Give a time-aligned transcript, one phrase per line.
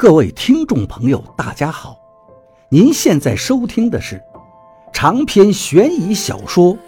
[0.00, 1.94] 各位听众朋友，大家好！
[2.70, 4.18] 您现在收听的是
[4.94, 6.74] 长篇悬疑小说《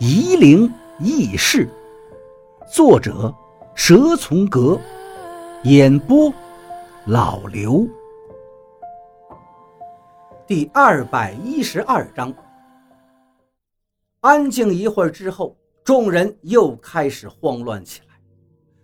[0.00, 0.68] 夷陵
[0.98, 1.70] 轶事》，
[2.74, 3.32] 作者
[3.76, 4.76] 蛇从阁，
[5.62, 6.34] 演播
[7.06, 7.86] 老刘。
[10.44, 12.34] 第二百一十二章。
[14.22, 18.16] 安静一会儿之后，众人又开始慌乱起来。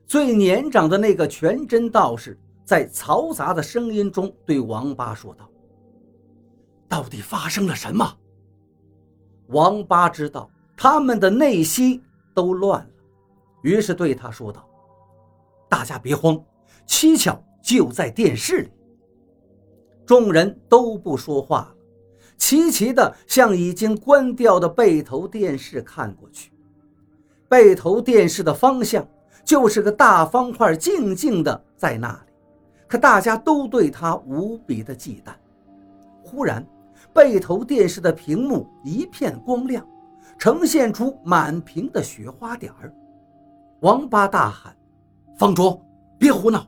[0.06, 2.38] 最年长的那个全真道士。
[2.64, 5.48] 在嘈杂的声音中，对王八说道
[6.88, 8.16] ：“到底发生了什么？”
[9.48, 12.90] 王八知道他们的内心都乱了，
[13.62, 14.66] 于是对他说道
[15.68, 16.42] ：“大家别慌，
[16.86, 18.70] 蹊跷就在电视里。”
[20.06, 21.74] 众人都不说话了，
[22.38, 26.50] 齐齐地向已经关掉的背头电视看过去。
[27.46, 29.06] 背头电视的方向
[29.44, 32.23] 就是个大方块，静静的在那。
[32.94, 35.32] 可大家都对他无比的忌惮。
[36.22, 36.64] 忽然，
[37.12, 39.84] 背头电视的屏幕一片光亮，
[40.38, 42.94] 呈现出满屏的雪花点儿。
[43.80, 44.72] 王八大喊
[45.36, 45.84] ：“方卓，
[46.20, 46.64] 别胡闹！”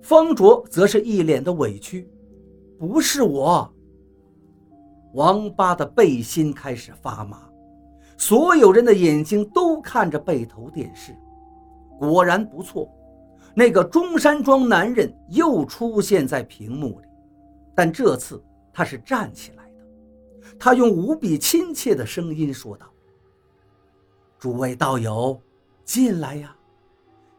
[0.00, 2.08] 方卓则是一脸的委屈
[2.78, 3.68] ：“不是我。”
[5.14, 7.40] 王八的背心开始发麻，
[8.16, 11.12] 所有人的眼睛都看着背头电视，
[11.98, 12.88] 果然不错。
[13.54, 17.06] 那个中山装男人又出现在屏幕里，
[17.74, 20.54] 但这次他是站起来的。
[20.58, 22.86] 他用无比亲切的声音说道
[24.38, 25.40] ：“诸位道友，
[25.84, 26.56] 进来呀，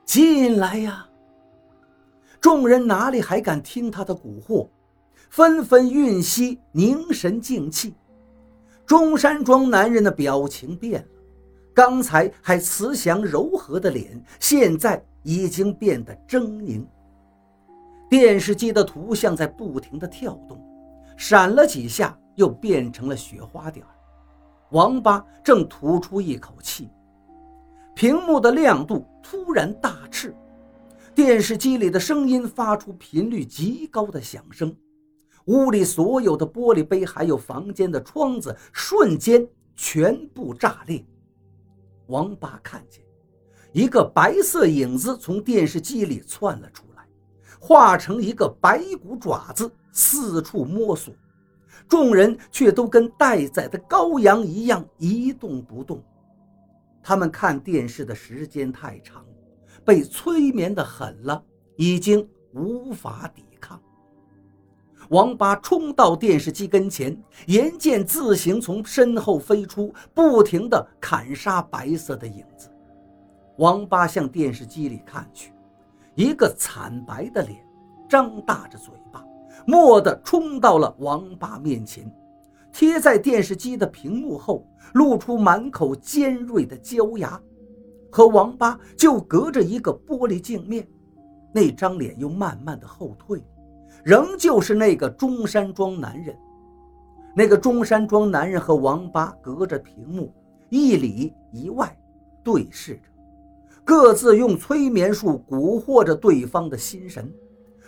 [0.05, 1.05] 进来呀！”
[2.41, 4.67] 众人哪里还敢听他的蛊惑，
[5.29, 7.95] 纷纷运息凝神静气。
[8.85, 11.07] 中山装男人的表情变了，
[11.80, 15.02] 刚才还慈祥柔和的脸，现在。
[15.22, 16.85] 已经变得狰狞。
[18.09, 20.57] 电视机的图像在不停地跳动，
[21.17, 23.85] 闪了几下，又变成了雪花点
[24.72, 26.90] 王八正吐出一口气，
[27.94, 30.34] 屏幕的亮度突然大炽，
[31.13, 34.73] 电视机里的声音发出频率极高的响声，
[35.46, 41.06] 屋里所有的玻璃杯还有房间的窗子瞬间全部炸裂。
[42.09, 43.03] 王八看见。
[43.72, 47.08] 一个白色影子从电视机里窜了出来，
[47.59, 51.14] 化成一个白骨爪子，四处摸索。
[51.88, 56.03] 众人却都跟待宰的羔羊一样一动不动。
[57.02, 59.26] 他们看电视的时间太长，
[59.86, 61.44] 被催眠的狠了，
[61.78, 63.44] 已经无法抵。
[65.09, 72.70] 王八冲到电视机跟前，岩剑自行从身后飞出，不停地砍杀白色的影子。
[73.58, 75.52] 王八向电视机里看去，
[76.14, 77.59] 一个惨白的脸，
[78.08, 79.25] 张大着嘴巴，
[79.66, 82.09] 蓦地冲到了王八面前，
[82.72, 87.41] 贴在电视机的屏幕后，露出满口尖锐的焦牙，
[88.12, 90.88] 和王八就隔着一个玻璃镜面。
[91.52, 93.44] 那张脸又慢慢的后退，
[94.03, 96.38] 仍旧是那个中山装男人。
[97.35, 100.33] 那个中山装男人和王八隔着屏幕
[100.69, 101.97] 一里一外
[102.44, 103.01] 对视着。
[103.85, 107.31] 各自用催眠术蛊惑着对方的心神，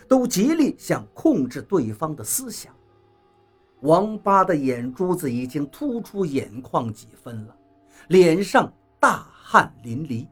[0.08, 2.74] 都极力想控制对方的思想。
[3.82, 7.56] 王八的眼珠子已经突出眼眶几分了，
[8.08, 10.28] 脸上大汗淋漓。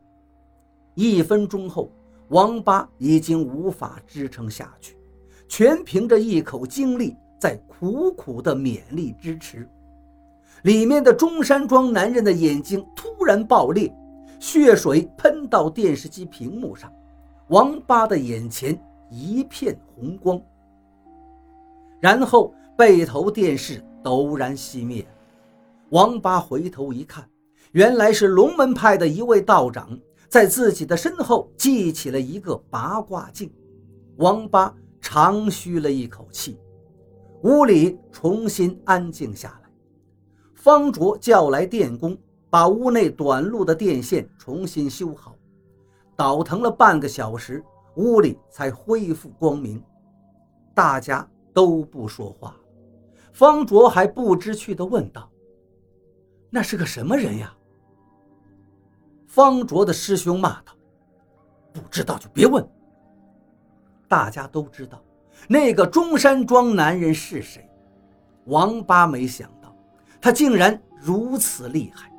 [0.95, 1.91] 一分钟后，
[2.29, 4.95] 王八已经无法支撑下去，
[5.49, 9.67] 全凭着一口精力在苦苦的勉力支持。
[10.63, 13.93] 里面的中山装男人的眼睛突然爆裂。
[14.39, 16.89] 血水喷到电视机屏幕上，
[17.49, 20.41] 王八的眼前一片红光。
[21.99, 25.05] 然后背头电视陡然熄灭。
[25.89, 27.27] 王八回头一看，
[27.73, 29.99] 原来是龙门派的一位道长
[30.29, 33.51] 在自己的身后系起了一个八卦镜。
[34.15, 36.59] 王八长吁了一口气，
[37.43, 39.69] 屋里重新安静下来。
[40.55, 42.17] 方卓叫来电工。
[42.51, 45.35] 把屋内短路的电线重新修好，
[46.15, 47.63] 倒腾了半个小时，
[47.93, 49.79] 屋里才恢复光明。
[50.73, 52.55] 大家都不说话。
[53.31, 55.29] 方卓还不知趣地问道
[56.49, 57.55] ：“那是个什么人呀？”
[59.29, 60.73] 方卓的师兄骂道
[61.71, 62.67] ：“不知道就别问。”
[64.09, 65.01] 大家都知道
[65.47, 67.69] 那个中山装男人是谁。
[68.45, 69.73] 王八没想到，
[70.19, 72.11] 他竟然如此厉害。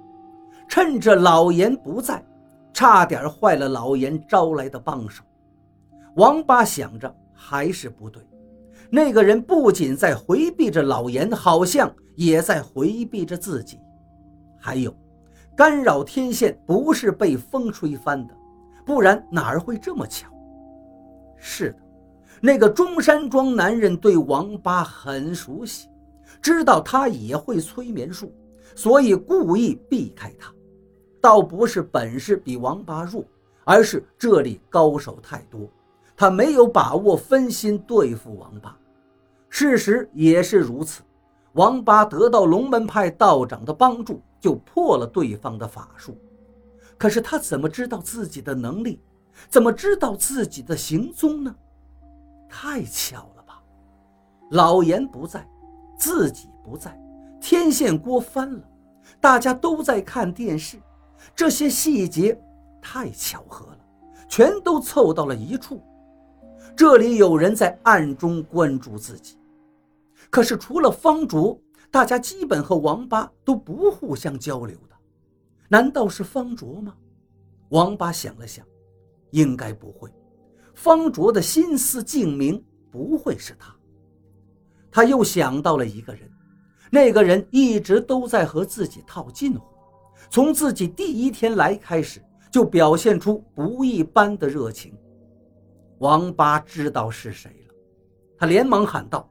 [0.68, 2.24] 趁着老严不在，
[2.72, 5.24] 差点坏了老严招来的帮手。
[6.14, 8.22] 王八想着，还是不对。
[8.88, 13.80] 那个人不仅在回避着老严，好像也在回避着自己。
[14.58, 14.94] 还有，
[15.56, 18.34] 干扰天线不是被风吹翻的，
[18.86, 20.28] 不然哪儿会这么巧？
[21.36, 21.78] 是的，
[22.40, 25.88] 那个中山装男人对王八很熟悉，
[26.40, 28.32] 知道他也会催眠术，
[28.74, 30.52] 所以故意避开他。
[31.20, 33.22] 倒不是本事比王八弱，
[33.64, 35.68] 而是这里高手太多，
[36.16, 38.74] 他没有把握分心对付王八。
[39.50, 41.02] 事实也是如此，
[41.52, 46.16] 王八得到龙门派道长的帮助，就破了对方的法术。
[46.96, 48.98] 可是他怎么知道自己的能力？
[49.48, 51.54] 怎么知道自己的行踪呢？
[52.50, 53.62] 太巧了吧！
[54.50, 55.48] 老严不在，
[55.96, 57.00] 自己不在，
[57.40, 58.68] 天线锅翻了，
[59.20, 60.76] 大家都在看电视，
[61.34, 62.38] 这些细节
[62.82, 63.78] 太巧合了，
[64.28, 65.80] 全都凑到了一处。
[66.76, 69.38] 这里有人在暗中关注自己。
[70.28, 71.58] 可是除了方卓，
[71.90, 74.96] 大家基本和王八都不互相交流的，
[75.68, 76.94] 难道是方卓吗？
[77.70, 78.66] 王八想了想，
[79.30, 80.12] 应该不会。
[80.74, 83.74] 方卓的心思精明，不会是他。
[84.90, 86.30] 他又想到了一个人，
[86.90, 89.64] 那个人一直都在和自己套近乎，
[90.30, 92.20] 从自己第一天来开始
[92.50, 94.92] 就表现出不一般的热情。
[95.98, 97.74] 王八知道是谁了，
[98.38, 99.28] 他连忙喊道。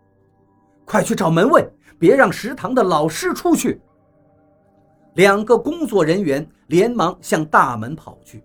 [0.86, 1.68] 快去找门卫，
[2.00, 3.82] 别让食堂的老师出去。
[5.16, 8.44] 两个工作人员连忙向大门跑去，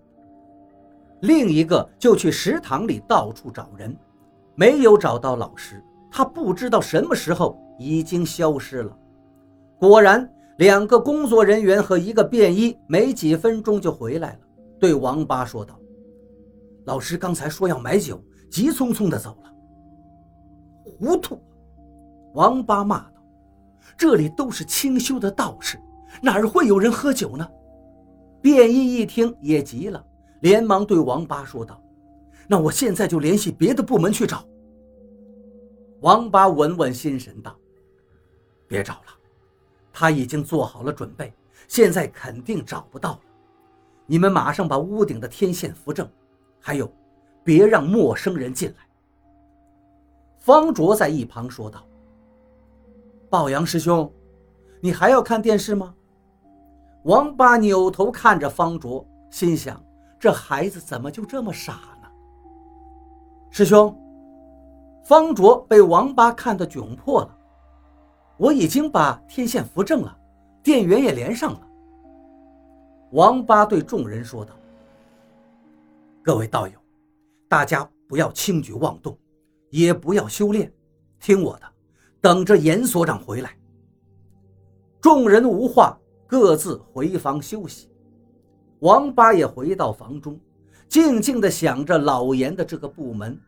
[1.25, 3.95] 另一个就去食堂里到处找人，
[4.55, 5.83] 没有找到老师。
[6.11, 8.97] 他不知道什么时候已经消失了。
[9.77, 14.39] 果然，两个工作人员和一个便衣没几分钟就回来了，
[14.79, 15.77] 对王八说道
[16.85, 19.51] ：“老师刚才说要买酒，急匆匆的走了。”
[20.87, 21.37] 糊涂。
[22.33, 23.21] 王八骂道
[23.97, 25.77] ：“这里都是清修的道士，
[26.21, 27.45] 哪儿会有人喝酒呢？”
[28.41, 30.01] 便衣一听也急了，
[30.41, 31.81] 连忙对王八说道
[32.47, 34.45] ：“那我现在就联系别的部门去找。”
[36.01, 37.55] 王八稳稳心神道
[38.67, 39.13] ：“别找了，
[39.91, 41.33] 他已经做好了准备，
[41.67, 43.19] 现在肯定找不到了。
[44.05, 46.07] 你们马上把屋顶的天线扶正，
[46.59, 46.91] 还有，
[47.43, 48.75] 别让陌生人进来。”
[50.37, 51.83] 方卓在一旁说道。
[53.29, 54.11] 抱阳师兄，
[54.79, 55.95] 你还要看电视吗？
[57.03, 59.83] 王八扭头看着方卓，心想：
[60.25, 62.09] 这孩子怎么就这么傻呢？
[63.51, 63.95] 师兄，
[65.03, 67.37] 方卓被王八看得窘迫了。
[68.35, 70.17] 我已经把天线扶正了，
[70.63, 71.61] 电源也连上了。
[73.11, 74.55] 王八对众人说道
[76.25, 76.73] ：“各位道友，
[77.47, 79.15] 大家不要轻举妄动，
[79.69, 80.73] 也不要修炼，
[81.19, 81.67] 听我的。”
[82.19, 83.55] 等着严所长回来。
[84.99, 85.95] 众人无话，
[86.25, 87.91] 各自回房休息。
[88.79, 90.39] 王八也回到房中，
[90.87, 93.39] 静静地想着老严的这个部门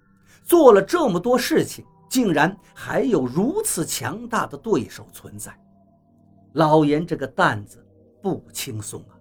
[0.44, 5.52] 做了这么多事情，竟然还有如此强大的对手存在。
[6.54, 7.86] 老严这个担子
[8.22, 9.14] 不轻松啊！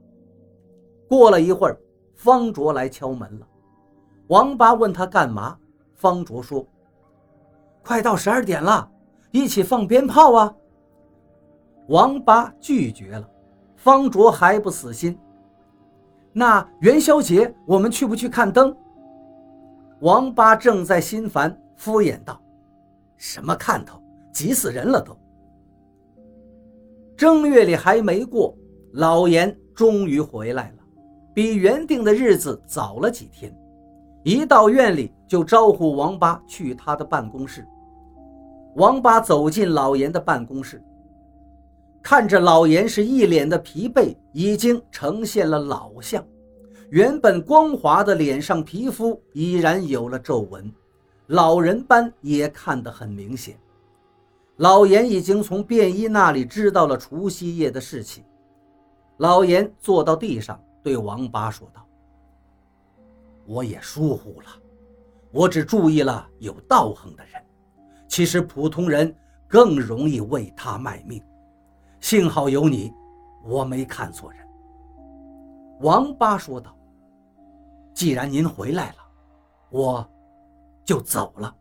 [1.09, 1.79] 过了一会儿，
[2.15, 3.47] 方卓来敲门了。
[4.29, 5.59] 王八问他干嘛，
[5.95, 6.67] 方卓说
[7.85, 8.91] ：“快到十二点了。”
[9.33, 10.55] 一起放鞭炮啊！
[11.89, 13.29] 王八拒绝了，
[13.77, 15.19] 方卓还不死心。
[16.39, 18.77] 那元宵节我们去不去看灯？
[20.01, 22.39] 王八正在心烦，敷衍道
[23.17, 23.99] ：“什么看头，
[24.35, 25.17] 急死人了都。”
[27.17, 28.55] 正月里还没过，
[28.93, 30.85] 老严终于回来了，
[31.33, 33.51] 比原定的日子早了几天。
[34.23, 37.67] 一到院里就招呼王八去他的办公室。
[38.75, 40.85] 王八走进老严的办公室，
[42.09, 46.25] 看着老严是一脸的疲惫，已经呈现了老相。
[46.91, 50.73] 原本光滑的脸上皮肤已然有了皱纹，
[51.27, 53.59] 老人斑也看得很明显。
[54.59, 58.23] 老严已经从便衣那里知道了除夕夜的事情。
[59.17, 61.85] 老严坐到地上，对王八说道
[63.47, 64.47] ：“我也疏忽了，
[65.33, 67.33] 我只注意了有道行的人。”
[68.07, 69.13] 其实普通人
[69.49, 71.21] 更容易为他卖命，
[72.09, 72.95] 幸好有你，
[73.43, 74.47] 我没看错人。”
[75.83, 76.73] 王八说道。
[77.93, 78.99] “既然您回来了，
[79.71, 80.09] 我
[80.85, 81.53] 就走了。”